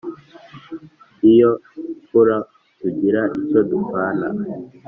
[1.31, 1.51] Iyo
[2.01, 2.37] mfura
[2.79, 4.27] tugira icyo dupfana